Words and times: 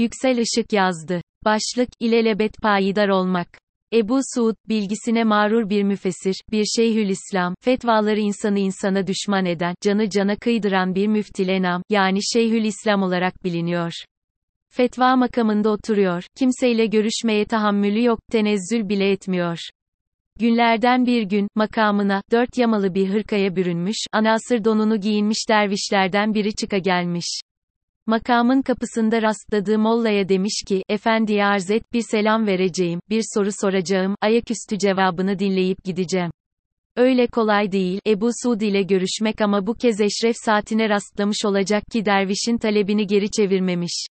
Yüksel 0.00 0.38
Işık 0.38 0.72
yazdı. 0.72 1.22
Başlık, 1.44 1.88
ilelebet 2.00 2.52
payidar 2.62 3.08
olmak. 3.08 3.48
Ebu 3.92 4.20
Suud, 4.34 4.54
bilgisine 4.68 5.24
mağrur 5.24 5.70
bir 5.70 5.82
müfessir, 5.82 6.34
bir 6.52 6.64
şeyhülislam, 6.64 7.54
fetvaları 7.60 8.20
insanı 8.20 8.58
insana 8.58 9.06
düşman 9.06 9.46
eden, 9.46 9.74
canı 9.82 10.10
cana 10.10 10.36
kıydıran 10.36 10.94
bir 10.94 11.06
müftilenam, 11.06 11.82
yani 11.90 12.18
şeyhülislam 12.32 13.02
olarak 13.02 13.44
biliniyor. 13.44 13.92
Fetva 14.70 15.16
makamında 15.16 15.70
oturuyor, 15.70 16.24
kimseyle 16.38 16.86
görüşmeye 16.86 17.44
tahammülü 17.44 18.04
yok, 18.04 18.18
tenezzül 18.32 18.88
bile 18.88 19.10
etmiyor. 19.10 19.58
Günlerden 20.38 21.06
bir 21.06 21.22
gün, 21.22 21.48
makamına, 21.54 22.22
dört 22.32 22.58
yamalı 22.58 22.94
bir 22.94 23.08
hırkaya 23.08 23.56
bürünmüş, 23.56 23.96
anasır 24.12 24.64
donunu 24.64 25.00
giyinmiş 25.00 25.48
dervişlerden 25.48 26.34
biri 26.34 26.54
çıka 26.54 26.78
gelmiş. 26.78 27.40
Makamın 28.10 28.62
kapısında 28.62 29.22
rastladığı 29.22 29.78
mollaya 29.78 30.28
demiş 30.28 30.62
ki, 30.68 30.82
efendiye 30.88 31.44
arz 31.44 31.70
et, 31.70 31.92
bir 31.92 32.02
selam 32.10 32.46
vereceğim, 32.46 33.00
bir 33.10 33.24
soru 33.34 33.50
soracağım, 33.60 34.14
ayaküstü 34.20 34.78
cevabını 34.78 35.38
dinleyip 35.38 35.84
gideceğim. 35.84 36.30
Öyle 36.96 37.26
kolay 37.26 37.72
değil, 37.72 38.00
Ebu 38.06 38.30
Suud 38.42 38.60
ile 38.60 38.82
görüşmek 38.82 39.40
ama 39.40 39.66
bu 39.66 39.74
kez 39.74 40.00
eşref 40.00 40.36
saatine 40.44 40.88
rastlamış 40.88 41.44
olacak 41.44 41.82
ki 41.92 42.04
dervişin 42.04 42.58
talebini 42.58 43.06
geri 43.06 43.30
çevirmemiş. 43.30 44.06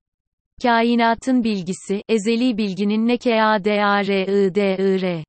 Kainatın 0.61 1.43
bilgisi, 1.43 2.01
ezeli 2.09 2.57
bilginin 2.57 3.07
ne 3.07 3.17
k-a-d-a-r-i-d-i-r. 3.17 5.23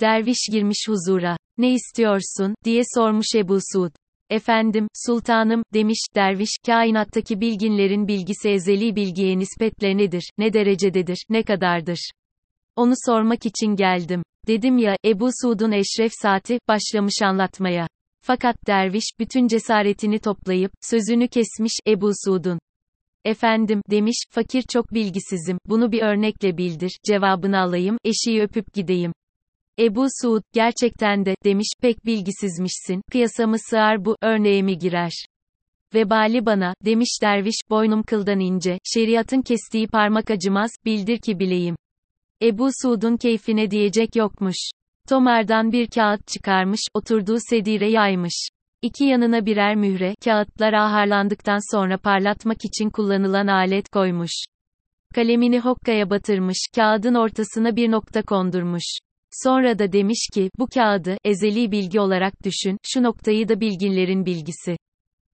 Derviş 0.00 0.48
girmiş 0.52 0.88
huzura. 0.88 1.36
Ne 1.58 1.72
istiyorsun, 1.72 2.54
diye 2.64 2.82
sormuş 2.94 3.26
Ebu 3.36 3.58
Suud. 3.72 4.01
Efendim, 4.32 4.88
sultanım, 5.06 5.62
demiş, 5.74 5.98
derviş, 6.14 6.50
kainattaki 6.66 7.40
bilginlerin 7.40 8.08
bilgisi 8.08 8.48
ezeli 8.48 8.96
bilgiye 8.96 9.38
nispetle 9.38 9.96
nedir, 9.96 10.30
ne 10.38 10.52
derecededir, 10.52 11.26
ne 11.30 11.42
kadardır? 11.42 12.10
Onu 12.76 12.92
sormak 13.06 13.46
için 13.46 13.76
geldim. 13.76 14.22
Dedim 14.46 14.78
ya, 14.78 14.96
Ebu 15.04 15.28
Suud'un 15.42 15.72
eşref 15.72 16.12
saati, 16.22 16.58
başlamış 16.68 17.22
anlatmaya. 17.22 17.88
Fakat 18.22 18.56
derviş, 18.66 19.04
bütün 19.18 19.46
cesaretini 19.46 20.18
toplayıp, 20.18 20.72
sözünü 20.80 21.28
kesmiş, 21.28 21.72
Ebu 21.86 22.10
Suud'un. 22.24 22.58
Efendim, 23.24 23.80
demiş, 23.90 24.16
fakir 24.30 24.62
çok 24.62 24.94
bilgisizim, 24.94 25.58
bunu 25.66 25.92
bir 25.92 26.02
örnekle 26.02 26.56
bildir, 26.56 26.98
cevabını 27.08 27.58
alayım, 27.58 27.96
eşiği 28.04 28.42
öpüp 28.42 28.74
gideyim. 28.74 29.12
Ebu 29.78 30.06
Suud, 30.22 30.42
gerçekten 30.52 31.26
de, 31.26 31.34
demiş, 31.44 31.68
pek 31.82 32.06
bilgisizmişsin, 32.06 33.02
kıyasa 33.12 33.52
sığar 33.70 34.04
bu, 34.04 34.16
örneğe 34.22 34.62
mi 34.62 34.78
girer? 34.78 35.12
Vebali 35.94 36.46
bana, 36.46 36.74
demiş 36.84 37.18
derviş, 37.22 37.56
boynum 37.70 38.02
kıldan 38.02 38.40
ince, 38.40 38.78
şeriatın 38.84 39.42
kestiği 39.42 39.86
parmak 39.88 40.30
acımaz, 40.30 40.70
bildir 40.84 41.18
ki 41.18 41.38
bileyim. 41.38 41.76
Ebu 42.42 42.68
Suud'un 42.82 43.16
keyfine 43.16 43.70
diyecek 43.70 44.16
yokmuş. 44.16 44.56
Tomardan 45.08 45.72
bir 45.72 45.86
kağıt 45.86 46.26
çıkarmış, 46.26 46.80
oturduğu 46.94 47.38
sedire 47.50 47.90
yaymış. 47.90 48.48
İki 48.82 49.04
yanına 49.04 49.46
birer 49.46 49.76
mühre, 49.76 50.14
kağıtlar 50.24 50.72
aharlandıktan 50.72 51.76
sonra 51.76 51.98
parlatmak 51.98 52.64
için 52.64 52.90
kullanılan 52.90 53.46
alet 53.46 53.88
koymuş. 53.88 54.44
Kalemini 55.14 55.60
hokkaya 55.60 56.10
batırmış, 56.10 56.58
kağıdın 56.74 57.14
ortasına 57.14 57.76
bir 57.76 57.90
nokta 57.90 58.22
kondurmuş. 58.22 58.98
Sonra 59.44 59.78
da 59.78 59.92
demiş 59.92 60.28
ki, 60.34 60.50
bu 60.58 60.66
kağıdı, 60.74 61.16
ezeli 61.24 61.72
bilgi 61.72 62.00
olarak 62.00 62.44
düşün, 62.44 62.78
şu 62.82 63.02
noktayı 63.02 63.48
da 63.48 63.60
bilginlerin 63.60 64.26
bilgisi. 64.26 64.76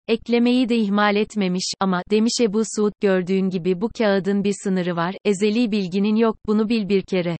Eklemeyi 0.08 0.68
de 0.68 0.76
ihmal 0.76 1.16
etmemiş, 1.16 1.72
ama, 1.80 2.02
demiş 2.10 2.32
Ebu 2.40 2.62
Suud, 2.76 2.92
gördüğün 3.00 3.50
gibi 3.50 3.80
bu 3.80 3.88
kağıdın 3.98 4.44
bir 4.44 4.54
sınırı 4.62 4.96
var, 4.96 5.14
ezeli 5.24 5.72
bilginin 5.72 6.16
yok, 6.16 6.36
bunu 6.46 6.68
bil 6.68 6.88
bir 6.88 7.02
kere. 7.02 7.36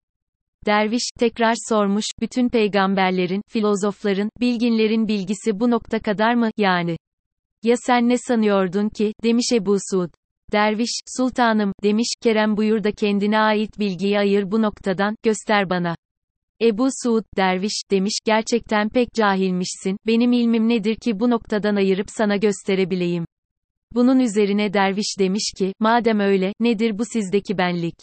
Derviş, 0.66 1.10
tekrar 1.18 1.54
sormuş, 1.68 2.04
bütün 2.20 2.48
peygamberlerin, 2.48 3.42
filozofların, 3.48 4.30
bilginlerin 4.40 5.08
bilgisi 5.08 5.60
bu 5.60 5.70
nokta 5.70 5.98
kadar 5.98 6.34
mı, 6.34 6.50
yani? 6.56 6.96
Ya 7.62 7.76
sen 7.76 8.08
ne 8.08 8.18
sanıyordun 8.18 8.88
ki, 8.88 9.12
demiş 9.24 9.46
Ebu 9.52 9.76
Suud. 9.90 10.10
Derviş, 10.52 11.00
sultanım, 11.16 11.72
demiş, 11.82 12.08
Kerem 12.22 12.56
buyur 12.56 12.84
da 12.84 12.92
kendine 12.92 13.38
ait 13.38 13.78
bilgiyi 13.78 14.18
ayır 14.18 14.50
bu 14.50 14.62
noktadan, 14.62 15.16
göster 15.22 15.70
bana. 15.70 15.96
Ebu 16.62 16.88
Suud, 17.02 17.24
derviş, 17.36 17.82
demiş, 17.90 18.18
gerçekten 18.24 18.88
pek 18.88 19.14
cahilmişsin, 19.14 19.96
benim 20.06 20.32
ilmim 20.32 20.68
nedir 20.68 20.96
ki 20.96 21.20
bu 21.20 21.30
noktadan 21.30 21.76
ayırıp 21.76 22.06
sana 22.10 22.36
gösterebileyim. 22.36 23.24
Bunun 23.94 24.18
üzerine 24.18 24.72
derviş 24.72 25.18
demiş 25.18 25.52
ki, 25.58 25.72
madem 25.80 26.20
öyle, 26.20 26.52
nedir 26.60 26.98
bu 26.98 27.04
sizdeki 27.04 27.58
benlik? 27.58 27.94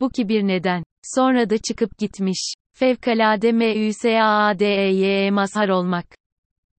Bu 0.00 0.10
ki 0.10 0.28
bir 0.28 0.42
neden. 0.42 0.84
Sonra 1.02 1.50
da 1.50 1.58
çıkıp 1.58 1.98
gitmiş. 1.98 2.54
Fevkalade 2.72 3.52
M-Ü-S-A-A-D-E-Y-E 3.52 5.30
mazhar 5.30 5.68
olmak. 5.68 6.06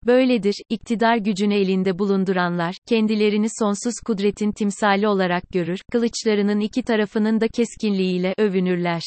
Böyledir, 0.06 0.56
iktidar 0.70 1.18
gücünü 1.18 1.54
elinde 1.54 2.00
bulunduranlar, 2.00 2.76
kendilerini 2.86 3.48
sonsuz 3.60 3.94
kudretin 4.06 4.52
timsali 4.52 5.08
olarak 5.08 5.44
görür, 5.54 5.80
kılıçlarının 5.92 6.60
iki 6.60 6.84
tarafının 6.84 7.42
da 7.42 7.48
keskinliğiyle 7.48 8.34
övünürler. 8.38 9.02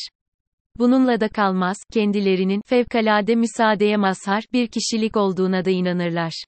Bununla 0.79 1.21
da 1.21 1.29
kalmaz, 1.29 1.77
kendilerinin, 1.93 2.63
fevkalade 2.67 3.35
müsaadeye 3.35 3.97
mazhar, 3.97 4.45
bir 4.53 4.67
kişilik 4.67 5.17
olduğuna 5.17 5.65
da 5.65 5.71
inanırlar. 5.71 6.45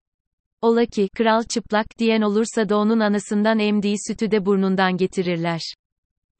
Ola 0.63 0.87
ki, 0.87 1.09
kral 1.17 1.43
çıplak, 1.43 1.87
diyen 1.99 2.21
olursa 2.21 2.69
da 2.69 2.77
onun 2.77 3.01
anasından 3.01 3.59
emdiği 3.59 3.97
sütü 4.09 4.31
de 4.31 4.47
burnundan 4.47 4.97
getirirler. 4.97 5.61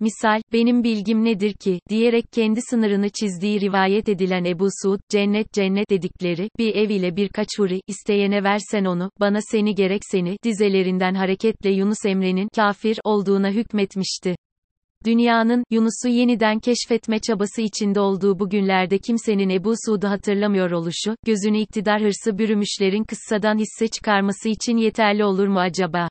Misal, 0.01 0.43
benim 0.53 0.85
bilgim 0.85 1.25
nedir 1.25 1.55
ki, 1.55 1.81
diyerek 1.89 2.25
kendi 2.33 2.61
sınırını 2.71 3.09
çizdiği 3.11 3.61
rivayet 3.61 4.09
edilen 4.09 4.45
Ebu 4.45 4.69
Suud, 4.83 5.01
cennet 5.09 5.53
cennet 5.53 5.91
dedikleri, 5.91 6.49
bir 6.59 6.75
ev 6.75 6.91
ile 6.91 7.17
birkaç 7.17 7.49
huri, 7.59 7.81
isteyene 7.87 8.45
versen 8.45 8.85
onu, 8.85 9.11
bana 9.21 9.39
seni 9.51 9.75
gerek 9.75 10.03
seni, 10.11 10.37
dizelerinden 10.45 11.15
hareketle 11.15 11.71
Yunus 11.71 12.07
Emre'nin, 12.07 12.49
kafir, 12.57 12.99
olduğuna 13.05 13.51
hükmetmişti. 13.51 14.37
Dünyanın, 15.07 15.65
Yunus'u 15.71 16.09
yeniden 16.09 16.59
keşfetme 16.59 17.19
çabası 17.19 17.63
içinde 17.63 18.01
olduğu 18.01 18.39
bu 18.39 18.51
günlerde 18.51 18.99
kimsenin 18.99 19.51
Ebu 19.51 19.75
Suud'u 19.87 20.09
hatırlamıyor 20.09 20.71
oluşu, 20.71 21.17
gözünü 21.27 21.59
iktidar 21.59 22.03
hırsı 22.03 22.39
bürümüşlerin 22.39 23.05
kıssadan 23.05 23.59
hisse 23.59 23.89
çıkarması 23.89 24.49
için 24.49 24.77
yeterli 24.77 25.25
olur 25.25 25.47
mu 25.49 25.61
acaba? 25.61 26.09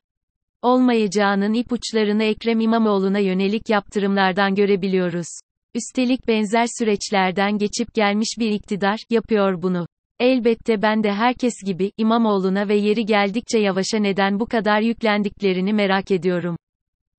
Olmayacağının 0.61 1.53
ipuçlarını 1.53 2.23
Ekrem 2.23 2.59
İmamoğlu'na 2.59 3.19
yönelik 3.19 3.69
yaptırımlardan 3.69 4.55
görebiliyoruz. 4.55 5.27
Üstelik 5.75 6.27
benzer 6.27 6.65
süreçlerden 6.79 7.57
geçip 7.57 7.93
gelmiş 7.93 8.35
bir 8.39 8.51
iktidar, 8.51 8.99
yapıyor 9.09 9.61
bunu. 9.61 9.87
Elbette 10.19 10.81
ben 10.81 11.03
de 11.03 11.13
herkes 11.13 11.53
gibi, 11.65 11.91
İmamoğlu'na 11.97 12.67
ve 12.67 12.75
yeri 12.75 13.05
geldikçe 13.05 13.59
yavaşa 13.59 13.97
neden 13.97 14.39
bu 14.39 14.45
kadar 14.45 14.81
yüklendiklerini 14.81 15.73
merak 15.73 16.11
ediyorum. 16.11 16.55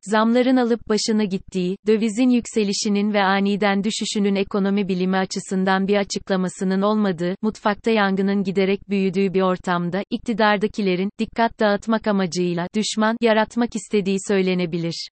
Zamların 0.02 0.56
alıp 0.56 0.88
başını 0.88 1.24
gittiği, 1.24 1.76
dövizin 1.86 2.30
yükselişinin 2.30 3.12
ve 3.12 3.22
aniden 3.22 3.84
düşüşünün 3.84 4.34
ekonomi 4.34 4.88
bilimi 4.88 5.16
açısından 5.16 5.88
bir 5.88 5.96
açıklamasının 5.96 6.82
olmadığı, 6.82 7.34
mutfakta 7.42 7.90
yangının 7.90 8.42
giderek 8.42 8.88
büyüdüğü 8.88 9.34
bir 9.34 9.40
ortamda, 9.42 10.02
iktidardakilerin, 10.10 11.10
dikkat 11.18 11.60
dağıtmak 11.60 12.06
amacıyla, 12.06 12.68
düşman, 12.74 13.16
yaratmak 13.20 13.76
istediği 13.76 14.16
söylenebilir. 14.28 15.08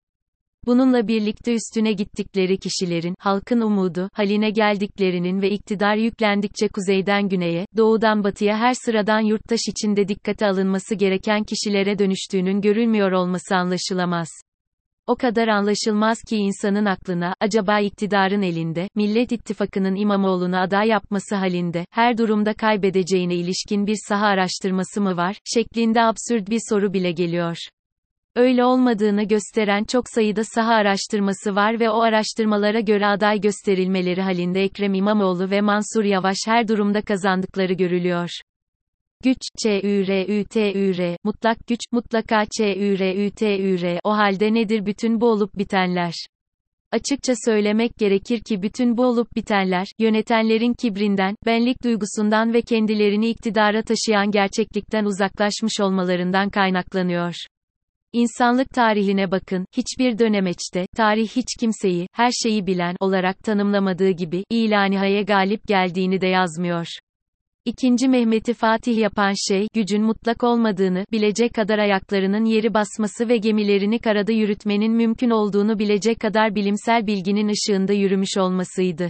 Bununla 0.67 1.09
birlikte 1.09 1.55
üstüne 1.55 1.93
gittikleri 1.93 2.59
kişilerin, 2.59 3.15
halkın 3.19 3.61
umudu, 3.61 4.09
haline 4.13 4.51
geldiklerinin 4.51 5.43
ve 5.43 5.51
iktidar 5.51 5.97
yüklendikçe 5.97 6.69
kuzeyden 6.69 7.29
güneye, 7.29 7.67
doğudan 7.77 8.25
batıya 8.25 8.59
her 8.59 8.75
sıradan 8.75 9.21
yurttaş 9.21 9.61
içinde 9.69 10.09
dikkate 10.09 10.47
alınması 10.47 10.95
gereken 10.95 11.45
kişilere 11.45 11.99
dönüştüğünün 11.99 12.61
görülmüyor 12.61 13.13
olması 13.13 13.57
anlaşılamaz. 13.57 14.29
O 15.09 15.17
kadar 15.17 15.49
anlaşılmaz 15.49 16.23
ki 16.23 16.37
insanın 16.37 16.85
aklına, 16.85 17.35
acaba 17.41 17.81
iktidarın 17.81 18.43
elinde, 18.43 18.89
Millet 18.95 19.33
İttifakı'nın 19.33 19.95
İmamoğlu'nu 19.95 20.61
aday 20.61 20.89
yapması 20.89 21.35
halinde, 21.35 21.85
her 21.91 22.19
durumda 22.19 22.55
kaybedeceğine 22.55 23.35
ilişkin 23.35 23.87
bir 23.87 23.97
saha 24.09 24.27
araştırması 24.27 25.01
mı 25.01 25.17
var, 25.17 25.37
şeklinde 25.55 26.03
absürt 26.03 26.51
bir 26.51 26.61
soru 26.69 26.93
bile 26.93 27.13
geliyor. 27.13 27.57
Öyle 28.37 28.65
olmadığını 28.65 29.23
gösteren 29.23 29.85
çok 29.85 30.05
sayıda 30.09 30.45
saha 30.45 30.75
araştırması 30.75 31.57
var 31.57 31.81
ve 31.81 31.91
o 31.91 32.01
araştırmalara 32.01 32.81
göre 32.81 33.07
aday 33.07 33.41
gösterilmeleri 33.41 34.23
halinde 34.23 34.63
Ekrem 34.63 34.95
İmamoğlu 34.95 35.51
ve 35.51 35.61
Mansur 35.61 36.05
Yavaş 36.05 36.37
her 36.47 36.69
durumda 36.69 37.03
kazandıkları 37.03 37.73
görülüyor. 37.73 38.31
Güç, 39.25 39.39
Ç-Ü-R-Ü-T-Ü-R, 39.63 41.17
mutlak 41.25 41.67
güç, 41.67 41.81
mutlaka 41.93 42.45
Ç-Ü-R-Ü-T-Ü-R, 42.45 44.01
o 44.05 44.11
halde 44.11 44.55
nedir 44.55 44.87
bütün 44.87 45.21
bu 45.21 45.27
olup 45.31 45.59
bitenler? 45.59 46.15
Açıkça 46.93 47.33
söylemek 47.45 47.97
gerekir 47.99 48.41
ki 48.41 48.63
bütün 48.63 48.97
bu 48.97 49.05
olup 49.05 49.37
bitenler, 49.37 49.87
yönetenlerin 49.99 50.75
kibrinden, 50.75 51.35
benlik 51.47 51.85
duygusundan 51.85 52.53
ve 52.53 52.63
kendilerini 52.63 53.29
iktidara 53.29 53.83
taşıyan 53.83 54.31
gerçeklikten 54.31 55.05
uzaklaşmış 55.05 55.81
olmalarından 55.81 56.51
kaynaklanıyor. 56.51 57.35
İnsanlık 58.13 58.71
tarihine 58.71 59.31
bakın, 59.31 59.67
hiçbir 59.77 60.19
dönemeçte, 60.19 60.87
tarih 60.97 61.29
hiç 61.29 61.47
kimseyi, 61.61 62.07
her 62.13 62.31
şeyi 62.43 62.67
bilen 62.67 62.97
olarak 63.01 63.39
tanımlamadığı 63.39 64.11
gibi, 64.11 64.45
ilanihaya 64.51 65.23
galip 65.23 65.67
geldiğini 65.67 66.21
de 66.21 66.27
yazmıyor. 66.27 66.87
İkinci 67.69 68.09
Mehmet'i 68.09 68.55
Fatih 68.55 68.99
yapan 68.99 69.33
şey, 69.49 69.67
gücün 69.75 70.03
mutlak 70.03 70.45
olmadığını, 70.45 71.05
bilecek 71.13 71.55
kadar 71.55 71.79
ayaklarının 71.79 72.45
yeri 72.45 72.75
basması 72.75 73.29
ve 73.29 73.37
gemilerini 73.37 73.99
karada 73.99 74.33
yürütmenin 74.33 74.93
mümkün 74.93 75.31
olduğunu 75.31 75.79
bilecek 75.79 76.21
kadar 76.21 76.55
bilimsel 76.55 77.07
bilginin 77.07 77.49
ışığında 77.49 77.93
yürümüş 77.93 78.37
olmasıydı. 78.39 79.09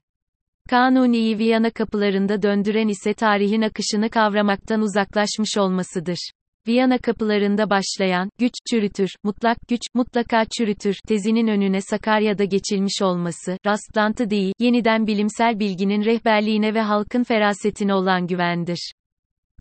Kanuni'yi 0.70 1.38
Viyana 1.38 1.70
kapılarında 1.70 2.43
döndüren 2.43 2.88
ise 2.88 3.14
tarihin 3.14 3.62
akışını 3.62 4.10
kavramaktan 4.10 4.81
uzaklaşmış 4.81 5.58
olmasıdır. 5.58 6.31
Viyana 6.66 6.99
kapılarında 6.99 7.70
başlayan, 7.70 8.31
güç, 8.38 8.52
çürütür, 8.70 9.10
mutlak 9.25 9.58
güç, 9.69 9.81
mutlaka 9.94 10.44
çürütür, 10.58 10.96
tezinin 11.08 11.46
önüne 11.46 11.81
Sakarya'da 11.81 12.44
geçilmiş 12.44 13.02
olması, 13.02 13.58
rastlantı 13.66 14.31
değil, 14.31 14.52
yeniden 14.58 15.06
bilimsel 15.06 15.58
bilginin 15.58 16.05
rehberliğine 16.05 16.75
ve 16.75 16.81
halkın 16.81 17.22
ferasetine 17.22 17.94
olan 17.94 18.26
güvendir. 18.26 18.93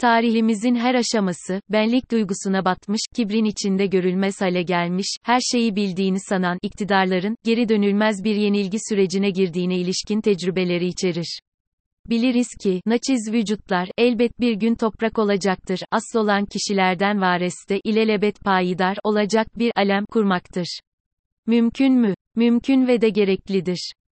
Tarihimizin 0.02 0.76
her 0.76 0.96
aşaması, 0.96 1.62
benlik 1.70 2.12
duygusuna 2.12 2.66
batmış, 2.66 3.02
kibrin 3.16 3.46
içinde 3.46 3.86
görülmez 3.86 4.42
hale 4.42 4.64
gelmiş, 4.64 5.08
her 5.24 5.40
şeyi 5.52 5.76
bildiğini 5.76 6.20
sanan 6.20 6.58
iktidarların, 6.62 7.36
geri 7.46 7.70
dönülmez 7.70 8.24
bir 8.24 8.36
yenilgi 8.36 8.78
sürecine 8.90 9.30
girdiğine 9.30 9.78
ilişkin 9.78 10.22
tecrübeleri 10.22 10.88
içerir. 10.88 11.40
Biliriz 12.10 12.48
ki, 12.64 12.82
naçiz 12.86 13.34
vücutlar, 13.34 13.90
elbet 13.98 14.40
bir 14.40 14.54
gün 14.54 14.76
toprak 14.76 15.20
olacaktır, 15.20 15.80
asıl 15.92 16.20
olan 16.20 16.46
kişilerden 16.46 17.22
vareste, 17.22 17.80
ilelebet 17.84 18.40
payidar, 18.40 18.98
olacak 19.04 19.48
bir 19.60 19.72
alem 19.76 20.06
kurmaktır. 20.06 20.80
Mümkün 21.48 21.94
mü? 21.94 22.14
Mümkün 22.36 22.88
ve 22.88 23.02
de 23.02 23.10
gereklidir. 23.10 23.94